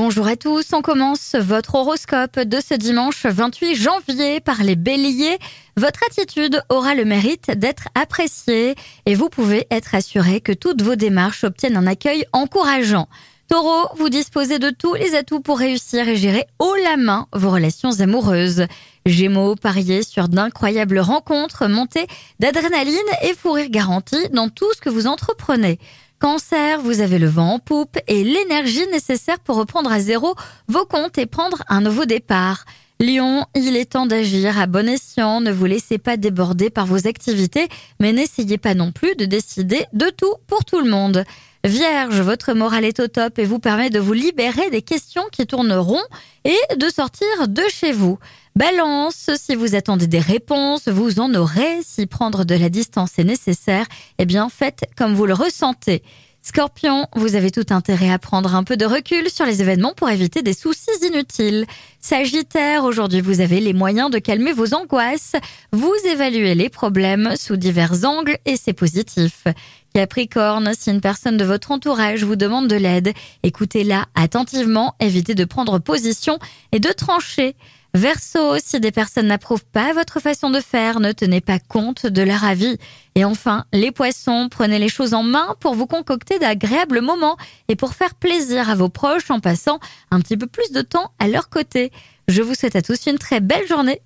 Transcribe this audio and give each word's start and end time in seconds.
Bonjour 0.00 0.28
à 0.28 0.36
tous, 0.36 0.72
on 0.74 0.80
commence 0.80 1.34
votre 1.34 1.74
horoscope 1.74 2.38
de 2.38 2.60
ce 2.60 2.74
dimanche 2.74 3.26
28 3.26 3.74
janvier 3.74 4.38
par 4.38 4.62
les 4.62 4.76
béliers. 4.76 5.38
Votre 5.76 6.04
attitude 6.04 6.62
aura 6.68 6.94
le 6.94 7.04
mérite 7.04 7.50
d'être 7.50 7.88
appréciée 7.96 8.76
et 9.06 9.16
vous 9.16 9.28
pouvez 9.28 9.66
être 9.72 9.96
assuré 9.96 10.40
que 10.40 10.52
toutes 10.52 10.82
vos 10.82 10.94
démarches 10.94 11.42
obtiennent 11.42 11.76
un 11.76 11.88
accueil 11.88 12.24
encourageant. 12.32 13.08
Taureau, 13.48 13.88
vous 13.96 14.08
disposez 14.08 14.60
de 14.60 14.70
tous 14.70 14.94
les 14.94 15.16
atouts 15.16 15.40
pour 15.40 15.58
réussir 15.58 16.06
et 16.08 16.14
gérer 16.14 16.46
haut 16.60 16.76
la 16.84 16.96
main 16.96 17.26
vos 17.32 17.50
relations 17.50 17.98
amoureuses. 17.98 18.66
Gémeaux, 19.04 19.56
pariez 19.56 20.04
sur 20.04 20.28
d'incroyables 20.28 21.00
rencontres, 21.00 21.66
montées 21.66 22.06
d'adrénaline 22.38 22.94
et 23.24 23.34
fou 23.34 23.50
rire 23.50 23.68
dans 24.32 24.48
tout 24.48 24.72
ce 24.76 24.80
que 24.80 24.90
vous 24.90 25.08
entreprenez. 25.08 25.80
Cancer, 26.20 26.80
vous 26.80 27.00
avez 27.00 27.20
le 27.20 27.28
vent 27.28 27.54
en 27.54 27.58
poupe 27.60 27.96
et 28.08 28.24
l'énergie 28.24 28.86
nécessaire 28.88 29.38
pour 29.38 29.54
reprendre 29.54 29.92
à 29.92 30.00
zéro 30.00 30.34
vos 30.66 30.84
comptes 30.84 31.16
et 31.16 31.26
prendre 31.26 31.62
un 31.68 31.80
nouveau 31.80 32.06
départ. 32.06 32.64
Lion, 32.98 33.46
il 33.54 33.76
est 33.76 33.92
temps 33.92 34.06
d'agir 34.06 34.58
à 34.58 34.66
bon 34.66 34.88
escient, 34.88 35.40
ne 35.40 35.52
vous 35.52 35.66
laissez 35.66 35.98
pas 35.98 36.16
déborder 36.16 36.70
par 36.70 36.86
vos 36.86 37.06
activités, 37.06 37.68
mais 38.00 38.12
n'essayez 38.12 38.58
pas 38.58 38.74
non 38.74 38.90
plus 38.90 39.14
de 39.14 39.26
décider 39.26 39.86
de 39.92 40.10
tout 40.10 40.34
pour 40.48 40.64
tout 40.64 40.80
le 40.80 40.90
monde. 40.90 41.24
Vierge, 41.68 42.22
votre 42.22 42.54
morale 42.54 42.86
est 42.86 42.98
au 42.98 43.08
top 43.08 43.38
et 43.38 43.44
vous 43.44 43.58
permet 43.58 43.90
de 43.90 44.00
vous 44.00 44.14
libérer 44.14 44.70
des 44.70 44.80
questions 44.80 45.24
qui 45.30 45.46
tourneront 45.46 46.00
et 46.46 46.56
de 46.76 46.88
sortir 46.88 47.26
de 47.46 47.62
chez 47.70 47.92
vous. 47.92 48.18
Balance, 48.56 49.28
si 49.36 49.54
vous 49.54 49.74
attendez 49.74 50.06
des 50.06 50.18
réponses, 50.18 50.88
vous 50.88 51.20
en 51.20 51.34
aurez. 51.34 51.82
Si 51.82 52.06
prendre 52.06 52.44
de 52.44 52.54
la 52.54 52.70
distance 52.70 53.18
est 53.18 53.24
nécessaire, 53.24 53.84
eh 54.16 54.24
bien 54.24 54.48
faites 54.48 54.86
comme 54.96 55.14
vous 55.14 55.26
le 55.26 55.34
ressentez. 55.34 56.02
Scorpion, 56.48 57.06
vous 57.14 57.34
avez 57.34 57.50
tout 57.50 57.66
intérêt 57.68 58.10
à 58.10 58.18
prendre 58.18 58.54
un 58.54 58.64
peu 58.64 58.78
de 58.78 58.86
recul 58.86 59.28
sur 59.28 59.44
les 59.44 59.60
événements 59.60 59.92
pour 59.92 60.08
éviter 60.08 60.40
des 60.40 60.54
soucis 60.54 61.06
inutiles. 61.06 61.66
Sagittaire, 62.00 62.84
aujourd'hui 62.84 63.20
vous 63.20 63.42
avez 63.42 63.60
les 63.60 63.74
moyens 63.74 64.10
de 64.10 64.18
calmer 64.18 64.54
vos 64.54 64.72
angoisses. 64.72 65.34
Vous 65.72 65.92
évaluez 66.10 66.54
les 66.54 66.70
problèmes 66.70 67.34
sous 67.36 67.56
divers 67.58 68.02
angles 68.06 68.38
et 68.46 68.56
c'est 68.56 68.72
positif. 68.72 69.44
Capricorne, 69.92 70.72
si 70.72 70.90
une 70.90 71.02
personne 71.02 71.36
de 71.36 71.44
votre 71.44 71.70
entourage 71.70 72.24
vous 72.24 72.36
demande 72.36 72.66
de 72.66 72.76
l'aide, 72.76 73.12
écoutez-la 73.42 74.06
attentivement, 74.14 74.94
évitez 75.00 75.34
de 75.34 75.44
prendre 75.44 75.78
position 75.78 76.38
et 76.72 76.80
de 76.80 76.92
trancher. 76.92 77.56
Verseau, 77.94 78.56
si 78.62 78.80
des 78.80 78.92
personnes 78.92 79.28
n'approuvent 79.28 79.64
pas 79.64 79.92
votre 79.92 80.20
façon 80.20 80.50
de 80.50 80.60
faire, 80.60 81.00
ne 81.00 81.12
tenez 81.12 81.40
pas 81.40 81.58
compte 81.58 82.06
de 82.06 82.22
leur 82.22 82.44
avis. 82.44 82.76
Et 83.14 83.24
enfin, 83.24 83.64
les 83.72 83.92
poissons, 83.92 84.48
prenez 84.50 84.78
les 84.78 84.90
choses 84.90 85.14
en 85.14 85.22
main 85.22 85.56
pour 85.60 85.74
vous 85.74 85.86
concocter 85.86 86.38
d'agréables 86.38 87.00
moments 87.00 87.38
et 87.68 87.76
pour 87.76 87.94
faire 87.94 88.14
plaisir 88.14 88.68
à 88.68 88.74
vos 88.74 88.90
proches 88.90 89.30
en 89.30 89.40
passant 89.40 89.80
un 90.10 90.20
petit 90.20 90.36
peu 90.36 90.46
plus 90.46 90.70
de 90.70 90.82
temps 90.82 91.12
à 91.18 91.28
leur 91.28 91.48
côté. 91.48 91.90
Je 92.28 92.42
vous 92.42 92.54
souhaite 92.54 92.76
à 92.76 92.82
tous 92.82 93.06
une 93.06 93.18
très 93.18 93.40
belle 93.40 93.66
journée 93.66 94.02